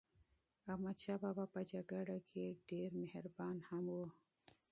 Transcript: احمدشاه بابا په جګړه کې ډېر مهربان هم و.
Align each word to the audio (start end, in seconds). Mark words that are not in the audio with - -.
احمدشاه 0.71 1.19
بابا 1.23 1.45
په 1.53 1.61
جګړه 1.71 2.17
کې 2.29 2.45
ډېر 2.69 2.89
مهربان 3.03 3.55
هم 3.69 3.85
و. 3.95 3.97